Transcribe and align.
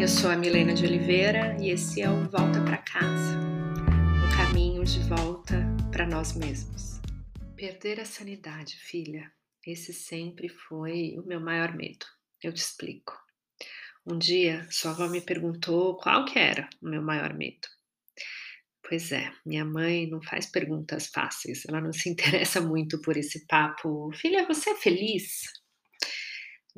Eu 0.00 0.06
sou 0.06 0.30
a 0.30 0.36
Milena 0.36 0.72
de 0.74 0.86
Oliveira 0.86 1.56
e 1.60 1.70
esse 1.70 2.00
é 2.00 2.08
o 2.08 2.30
Volta 2.30 2.62
para 2.62 2.78
Casa 2.78 3.36
um 3.36 4.36
caminho 4.36 4.84
de 4.84 5.00
volta 5.08 5.66
para 5.90 6.06
nós 6.06 6.36
mesmos. 6.36 7.00
Perder 7.56 7.98
a 7.98 8.04
sanidade, 8.04 8.76
filha, 8.76 9.28
esse 9.66 9.92
sempre 9.92 10.48
foi 10.48 11.16
o 11.18 11.26
meu 11.26 11.40
maior 11.40 11.74
medo. 11.74 12.06
Eu 12.40 12.52
te 12.52 12.58
explico. 12.58 13.12
Um 14.06 14.16
dia, 14.16 14.64
sua 14.70 14.92
avó 14.92 15.08
me 15.08 15.20
perguntou 15.20 15.96
qual 15.96 16.24
que 16.24 16.38
era 16.38 16.70
o 16.80 16.88
meu 16.88 17.02
maior 17.02 17.34
medo. 17.34 17.66
Pois 18.88 19.10
é, 19.10 19.32
minha 19.44 19.64
mãe 19.64 20.08
não 20.08 20.22
faz 20.22 20.46
perguntas 20.46 21.08
fáceis, 21.08 21.64
ela 21.68 21.80
não 21.80 21.92
se 21.92 22.08
interessa 22.08 22.60
muito 22.60 23.00
por 23.00 23.16
esse 23.16 23.44
papo. 23.48 24.12
Filha, 24.14 24.46
você 24.46 24.70
é 24.70 24.76
feliz? 24.76 25.42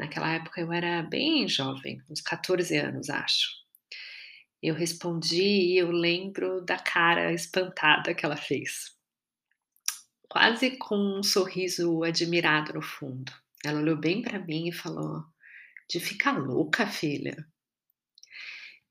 Naquela 0.01 0.33
época 0.33 0.59
eu 0.63 0.73
era 0.73 1.03
bem 1.03 1.47
jovem, 1.47 2.03
uns 2.09 2.23
14 2.23 2.75
anos, 2.75 3.11
acho. 3.11 3.51
Eu 4.63 4.75
respondi 4.75 5.43
e 5.43 5.77
eu 5.77 5.91
lembro 5.91 6.65
da 6.65 6.79
cara 6.79 7.35
espantada 7.35 8.15
que 8.15 8.25
ela 8.25 8.37
fez. 8.39 8.97
Quase 10.27 10.79
com 10.79 10.97
um 10.97 11.23
sorriso 11.23 12.03
admirado 12.03 12.73
no 12.73 12.81
fundo. 12.81 13.31
Ela 13.63 13.79
olhou 13.79 13.95
bem 13.95 14.23
para 14.23 14.39
mim 14.39 14.69
e 14.69 14.73
falou: 14.73 15.23
De 15.87 16.01
ficar 16.01 16.39
louca, 16.39 16.87
filha. 16.87 17.47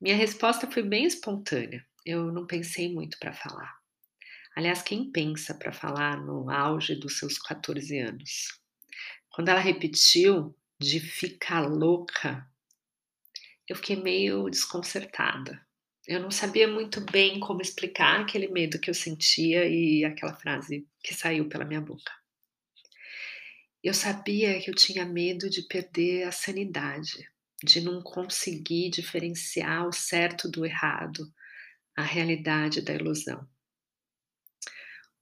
Minha 0.00 0.14
resposta 0.14 0.70
foi 0.70 0.84
bem 0.84 1.06
espontânea. 1.06 1.84
Eu 2.06 2.30
não 2.30 2.46
pensei 2.46 2.94
muito 2.94 3.18
para 3.18 3.32
falar. 3.32 3.80
Aliás, 4.54 4.80
quem 4.80 5.10
pensa 5.10 5.54
para 5.54 5.72
falar 5.72 6.24
no 6.24 6.48
auge 6.48 6.94
dos 6.94 7.18
seus 7.18 7.36
14 7.36 7.98
anos? 7.98 8.60
Quando 9.28 9.48
ela 9.48 9.60
repetiu, 9.60 10.54
de 10.80 10.98
ficar 10.98 11.60
louca, 11.60 12.48
eu 13.68 13.76
fiquei 13.76 13.96
meio 13.96 14.48
desconcertada. 14.48 15.60
Eu 16.06 16.20
não 16.20 16.30
sabia 16.30 16.66
muito 16.66 17.02
bem 17.02 17.38
como 17.38 17.60
explicar 17.60 18.20
aquele 18.20 18.48
medo 18.48 18.80
que 18.80 18.88
eu 18.88 18.94
sentia 18.94 19.68
e 19.68 20.04
aquela 20.04 20.34
frase 20.34 20.88
que 21.04 21.14
saiu 21.14 21.48
pela 21.48 21.66
minha 21.66 21.82
boca. 21.82 22.10
Eu 23.84 23.92
sabia 23.92 24.58
que 24.60 24.70
eu 24.70 24.74
tinha 24.74 25.04
medo 25.04 25.50
de 25.50 25.62
perder 25.62 26.24
a 26.24 26.32
sanidade, 26.32 27.30
de 27.62 27.82
não 27.82 28.02
conseguir 28.02 28.90
diferenciar 28.90 29.86
o 29.86 29.92
certo 29.92 30.50
do 30.50 30.64
errado, 30.64 31.30
a 31.94 32.02
realidade 32.02 32.80
da 32.80 32.94
ilusão. 32.94 33.46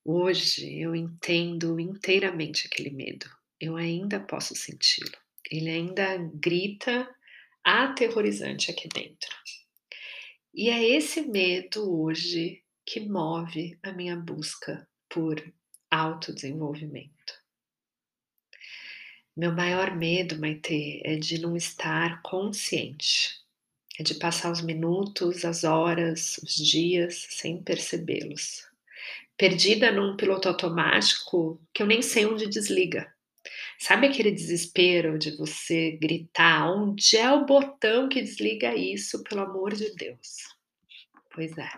Hoje 0.05 0.81
eu 0.81 0.95
entendo 0.95 1.79
inteiramente 1.81 2.67
aquele 2.67 2.91
medo. 2.91 3.29
Eu 3.61 3.77
ainda 3.77 4.21
posso 4.21 4.55
senti-lo. 4.55 5.28
Ele 5.51 5.71
ainda 5.71 6.17
grita 6.35 7.09
aterrorizante 7.65 8.71
aqui 8.71 8.89
dentro. 8.89 9.31
E 10.55 10.71
é 10.71 10.83
esse 10.83 11.23
medo 11.23 12.01
hoje 12.01 12.63
que 12.85 13.01
move 13.01 13.79
a 13.83 13.93
minha 13.93 14.17
busca 14.17 14.89
por 15.09 15.43
autodesenvolvimento. 15.91 17.35
Meu 19.37 19.53
maior 19.53 19.95
medo, 19.95 20.39
Maite, 20.39 21.01
é 21.05 21.15
de 21.15 21.39
não 21.39 21.57
estar 21.57 22.21
consciente, 22.23 23.39
é 23.99 24.03
de 24.03 24.15
passar 24.15 24.51
os 24.51 24.61
minutos, 24.61 25.45
as 25.45 25.63
horas, 25.63 26.39
os 26.39 26.55
dias 26.57 27.27
sem 27.31 27.63
percebê-los. 27.63 28.67
Perdida 29.37 29.93
num 29.93 30.17
piloto 30.17 30.49
automático 30.49 31.61
que 31.73 31.83
eu 31.83 31.87
nem 31.87 32.03
sei 32.03 32.27
onde 32.27 32.49
desliga. 32.49 33.15
Sabe 33.79 34.09
aquele 34.09 34.33
desespero 34.33 35.17
de 35.17 35.37
você 35.37 35.93
gritar: 35.93 36.69
onde 36.69 37.17
é 37.17 37.31
o 37.31 37.47
botão 37.47 38.09
que 38.09 38.21
desliga 38.21 38.75
isso, 38.75 39.23
pelo 39.23 39.43
amor 39.43 39.73
de 39.73 39.95
Deus? 39.95 40.49
Pois 41.33 41.57
é. 41.57 41.71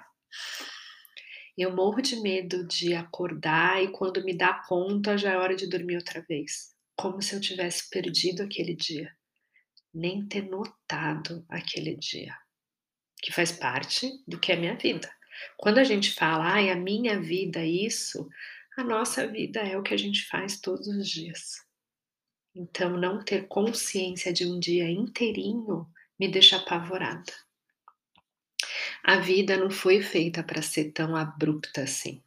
Eu 1.59 1.77
morro 1.77 2.01
de 2.01 2.17
medo 2.17 2.67
de 2.67 2.95
acordar 2.95 3.83
e 3.83 3.89
quando 3.89 4.24
me 4.24 4.35
dá 4.35 4.55
conta 4.67 5.19
já 5.19 5.33
é 5.33 5.36
hora 5.36 5.55
de 5.55 5.69
dormir 5.69 5.97
outra 5.97 6.23
vez. 6.23 6.74
Como 6.97 7.20
se 7.20 7.35
eu 7.35 7.41
tivesse 7.41 7.91
perdido 7.91 8.42
aquele 8.42 8.74
dia. 8.74 9.14
Nem 9.92 10.27
ter 10.27 10.48
notado 10.48 11.45
aquele 11.51 11.97
dia. 11.97 12.35
Que 13.23 13.30
faz 13.30 13.53
parte 13.53 14.11
do 14.27 14.39
que 14.39 14.53
é 14.53 14.57
minha 14.57 14.74
vida. 14.74 15.13
Quando 15.58 15.77
a 15.77 15.85
gente 15.85 16.14
fala, 16.14 16.45
ai, 16.55 16.70
a 16.70 16.77
minha 16.77 17.20
vida 17.20 17.61
é 17.61 17.67
isso, 17.67 18.27
a 18.79 18.83
nossa 18.83 19.27
vida 19.27 19.61
é 19.61 19.77
o 19.77 19.83
que 19.83 19.92
a 19.92 19.98
gente 19.98 20.27
faz 20.29 20.61
todos 20.61 20.86
os 20.86 21.07
dias. 21.07 21.70
Então, 22.55 22.96
não 22.96 23.22
ter 23.22 23.46
consciência 23.46 24.33
de 24.33 24.46
um 24.46 24.58
dia 24.58 24.90
inteirinho 24.90 25.86
me 26.18 26.28
deixa 26.28 26.56
apavorada. 26.56 27.33
A 29.05 29.18
vida 29.18 29.56
não 29.56 29.70
foi 29.70 30.02
feita 30.02 30.42
para 30.42 30.61
ser 30.61 30.92
tão 30.92 31.16
abrupta 31.16 31.83
assim. 31.83 32.22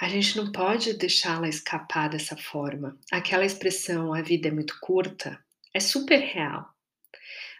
A 0.00 0.08
gente 0.08 0.36
não 0.36 0.52
pode 0.52 0.94
deixá-la 0.94 1.48
escapar 1.48 2.08
dessa 2.08 2.36
forma. 2.36 2.98
Aquela 3.10 3.44
expressão 3.44 4.12
a 4.12 4.22
vida 4.22 4.48
é 4.48 4.50
muito 4.50 4.78
curta 4.80 5.42
é 5.76 5.80
super 5.80 6.18
real. 6.18 6.74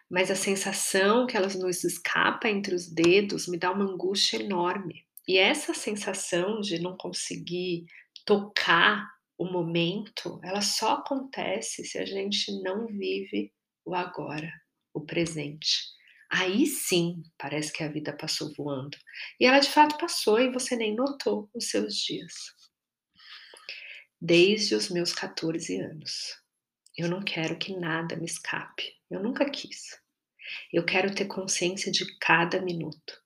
Mas 0.09 0.31
a 0.31 0.35
sensação 0.35 1.27
que 1.27 1.37
ela 1.37 1.49
nos 1.49 1.85
escapa 1.85 2.49
entre 2.49 2.75
os 2.75 2.89
dedos 2.89 3.47
me 3.47 3.59
dá 3.59 3.71
uma 3.71 3.85
angústia 3.85 4.39
enorme. 4.39 5.05
E 5.29 5.37
essa 5.37 5.75
sensação 5.75 6.61
de 6.61 6.79
não 6.79 6.97
conseguir 6.97 7.85
tocar 8.25 9.07
o 9.39 9.45
momento, 9.45 10.41
ela 10.43 10.63
só 10.63 10.95
acontece 10.95 11.85
se 11.85 11.99
a 11.99 12.07
gente 12.07 12.53
não 12.63 12.87
vive 12.87 13.53
o 13.85 13.95
agora, 13.95 14.51
o 14.95 15.01
presente. 15.01 15.95
Aí 16.31 16.67
sim, 16.67 17.23
parece 17.39 17.73
que 17.73 17.85
a 17.85 17.89
vida 17.89 18.13
passou 18.17 18.53
voando. 18.55 18.97
E 19.39 19.47
ela 19.47 19.61
de 19.61 19.69
fato 19.69 19.99
passou 19.99 20.41
e 20.41 20.51
você 20.51 20.75
nem 20.75 20.95
notou 20.95 21.49
os 21.55 21.71
seus 21.71 21.95
dias. 21.95 22.33
Desde 24.21 24.75
os 24.75 24.91
meus 24.91 25.13
14 25.13 25.81
anos. 25.81 26.35
Eu 26.97 27.09
não 27.09 27.21
quero 27.21 27.59
que 27.59 27.77
nada 27.77 28.17
me 28.17 28.25
escape. 28.25 28.95
Eu 29.11 29.23
nunca 29.23 29.49
quis. 29.49 30.01
Eu 30.73 30.85
quero 30.85 31.15
ter 31.15 31.27
consciência 31.27 31.93
de 31.93 32.17
cada 32.19 32.61
minuto, 32.61 33.23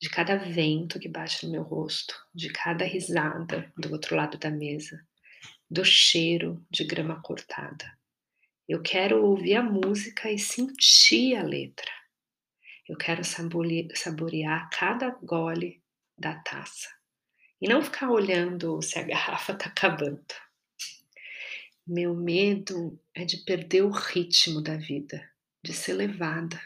de 0.00 0.08
cada 0.08 0.36
vento 0.36 0.98
que 0.98 1.08
bate 1.08 1.44
no 1.44 1.52
meu 1.52 1.62
rosto, 1.62 2.14
de 2.34 2.50
cada 2.50 2.84
risada 2.84 3.70
do 3.76 3.92
outro 3.92 4.16
lado 4.16 4.38
da 4.38 4.50
mesa, 4.50 5.06
do 5.72 5.86
cheiro 5.86 6.62
de 6.70 6.84
grama 6.84 7.22
cortada. 7.22 7.98
Eu 8.68 8.82
quero 8.82 9.24
ouvir 9.24 9.54
a 9.54 9.62
música 9.62 10.30
e 10.30 10.38
sentir 10.38 11.34
a 11.34 11.42
letra. 11.42 11.90
Eu 12.86 12.94
quero 12.94 13.22
saborear 13.24 14.68
cada 14.68 15.08
gole 15.22 15.82
da 16.18 16.34
taça 16.40 16.90
e 17.58 17.66
não 17.66 17.80
ficar 17.80 18.10
olhando 18.10 18.82
se 18.82 18.98
a 18.98 19.02
garrafa 19.08 19.54
está 19.54 19.70
acabando. 19.70 20.22
Meu 21.86 22.14
medo 22.14 23.00
é 23.14 23.24
de 23.24 23.38
perder 23.38 23.82
o 23.82 23.90
ritmo 23.90 24.60
da 24.60 24.76
vida, 24.76 25.26
de 25.64 25.72
ser 25.72 25.94
levada. 25.94 26.60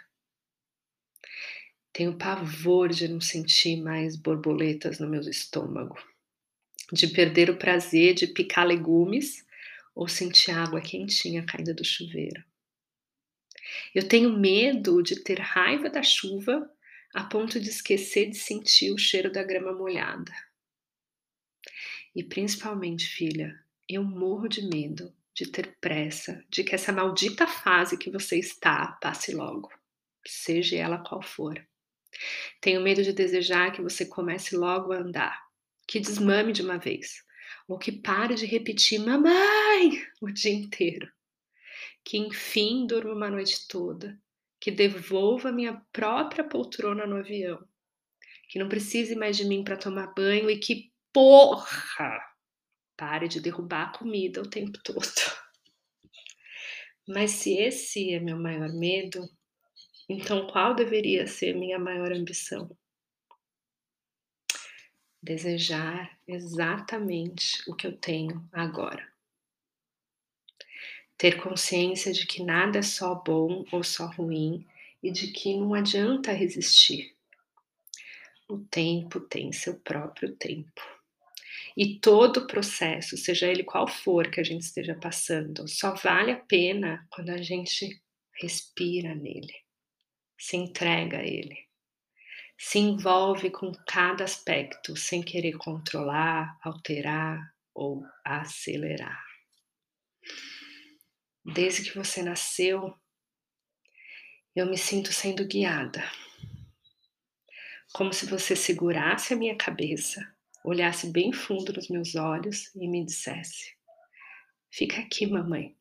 Tenho 1.93 2.19
pavor 2.19 2.89
de 2.89 3.07
não 3.07 3.21
sentir 3.21 3.81
mais 3.81 4.17
borboletas 4.17 4.99
no 4.99 5.09
meu 5.09 5.21
estômago 5.21 5.97
de 6.93 7.09
perder 7.09 7.51
o 7.51 7.57
prazer 7.57 8.15
de 8.15 8.27
picar 8.27 8.67
legumes 8.67 9.45
ou 9.95 10.07
sentir 10.09 10.51
água 10.51 10.81
quentinha 10.81 11.45
caindo 11.45 11.75
do 11.75 11.85
chuveiro. 11.85 12.45
Eu 13.95 14.07
tenho 14.07 14.37
medo 14.37 15.03
de 15.03 15.23
ter 15.23 15.41
raiva 15.41 15.91
da 15.91 16.03
chuva 16.03 16.71
a 17.15 17.25
ponto 17.25 17.59
de 17.59 17.71
esquecer 17.71 18.31
de 18.31 18.37
sentir 18.37 18.93
o 18.93 18.99
cheiro 18.99 19.33
da 19.33 19.43
grama 19.43 19.73
molhada. 19.73 20.33
E 22.15 22.23
principalmente, 22.23 23.07
filha, 23.07 23.59
eu 23.89 24.03
morro 24.03 24.49
de 24.49 24.63
medo 24.63 25.15
de 25.35 25.47
ter 25.47 25.77
pressa 25.81 26.45
de 26.49 26.65
que 26.65 26.75
essa 26.75 26.93
maldita 26.93 27.47
fase 27.47 27.99
que 27.99 28.11
você 28.11 28.39
está 28.39 28.93
passe 29.03 29.35
logo, 29.35 29.71
seja 30.27 30.77
ela 30.77 30.99
qual 30.99 31.23
for. 31.23 31.63
Tenho 32.61 32.81
medo 32.81 33.03
de 33.03 33.13
desejar 33.13 33.73
que 33.73 33.83
você 33.83 34.07
comece 34.07 34.57
logo 34.57 34.93
a 34.93 34.99
andar, 34.99 35.46
que 35.87 36.01
desmame 36.01 36.53
de 36.53 36.63
uma 36.63 36.79
vez, 36.79 37.23
ou 37.69 37.79
que 37.79 37.93
pare 37.93 38.35
de 38.35 38.47
repetir 38.47 38.99
mamãe 38.99 40.03
o 40.21 40.31
dia 40.31 40.53
inteiro, 40.53 41.09
que 42.05 42.19
enfim 42.19 42.87
durma 42.87 43.13
uma 43.13 43.31
noite 43.31 43.67
toda, 43.69 44.19
que 44.61 44.71
devolva 44.71 45.53
minha 45.53 45.81
própria 45.93 46.45
poltrona 46.45 47.07
no 47.07 47.17
avião, 47.17 47.63
que 48.49 48.59
não 48.59 48.69
precise 48.69 49.15
mais 49.15 49.37
de 49.37 49.45
mim 49.45 49.63
para 49.63 49.77
tomar 49.77 50.13
banho 50.15 50.51
e 50.51 50.59
que 50.59 50.93
porra 51.13 52.21
pare 52.97 53.29
de 53.29 53.41
derrubar 53.41 53.89
a 53.89 53.99
comida 53.99 54.41
o 54.41 54.49
tempo 54.49 54.79
todo. 54.83 55.03
Mas 57.07 57.33
se 57.33 57.57
esse 57.57 58.13
é 58.13 58.19
meu 58.19 58.37
maior 58.37 58.73
medo, 58.73 59.29
então 60.09 60.47
qual 60.49 60.75
deveria 60.75 61.27
ser 61.27 61.55
minha 61.55 61.79
maior 61.79 62.13
ambição? 62.13 62.77
Desejar 65.27 66.17
exatamente 66.27 67.69
o 67.69 67.75
que 67.75 67.85
eu 67.85 67.93
tenho 67.93 68.49
agora. 68.53 69.05
Ter 71.19 71.43
consciência 71.43 72.13
de 72.13 72.27
que 72.27 72.45
nada 72.45 72.79
é 72.79 72.83
só 72.83 73.17
bom 73.17 73.65
ou 73.73 73.83
só 73.83 74.07
ruim 74.07 74.65
e 75.03 75.11
de 75.11 75.33
que 75.33 75.57
não 75.57 75.75
adianta 75.75 76.31
resistir. 76.31 77.13
O 78.49 78.59
tempo 78.59 79.19
tem 79.19 79.51
seu 79.53 79.75
próprio 79.81 80.37
tempo. 80.37 80.81
E 81.77 81.99
todo 81.99 82.47
processo, 82.47 83.17
seja 83.17 83.49
ele 83.49 83.65
qual 83.65 83.89
for 83.89 84.31
que 84.31 84.41
a 84.41 84.45
gente 84.45 84.63
esteja 84.63 84.95
passando, 84.95 85.67
só 85.67 85.93
vale 85.95 86.31
a 86.31 86.37
pena 86.37 87.05
quando 87.11 87.31
a 87.31 87.39
gente 87.39 88.01
respira 88.33 89.15
nele, 89.15 89.55
se 90.39 90.57
entrega 90.57 91.19
a 91.19 91.27
ele, 91.27 91.66
se 92.59 92.79
envolve 92.79 93.51
com 93.51 93.73
cada 93.87 94.25
aspecto 94.25 94.97
sem 94.97 95.23
querer 95.23 95.53
controlar, 95.59 96.59
alterar 96.63 97.55
ou 97.75 98.05
acelerar. 98.25 99.25
Desde 101.45 101.83
que 101.85 101.97
você 101.97 102.23
nasceu, 102.23 102.97
eu 104.55 104.67
me 104.67 104.79
sinto 104.79 105.13
sendo 105.13 105.47
guiada. 105.47 106.03
Como 107.93 108.13
se 108.13 108.27
você 108.27 108.57
segurasse 108.57 109.35
a 109.35 109.37
minha 109.37 109.57
cabeça, 109.57 110.35
olhasse 110.65 111.13
bem 111.13 111.33
fundo 111.33 111.73
nos 111.73 111.89
meus 111.89 112.15
olhos 112.17 112.75
e 112.75 112.89
me 112.89 113.05
dissesse: 113.05 113.77
Fica 114.71 115.01
aqui, 115.01 115.27
mamãe, 115.27 115.77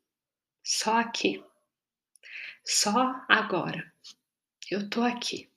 só 0.63 0.99
aqui, 0.99 1.43
só 2.63 3.25
agora. 3.27 3.91
Eu 4.69 4.89
tô 4.89 5.01
aqui. 5.01 5.49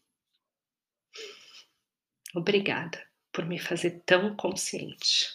Obrigada 2.39 3.05
por 3.33 3.45
me 3.45 3.59
fazer 3.59 4.01
tão 4.07 4.37
consciente. 4.37 5.27